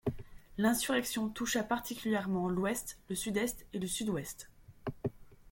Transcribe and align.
L’insurrection 0.57 1.29
toucha 1.29 1.63
particulièrement 1.63 2.49
l’Ouest, 2.49 2.97
le 3.09 3.15
Sud-Est 3.15 3.67
et 3.71 3.77
le 3.77 3.85
Sud-Ouest. 3.85 4.49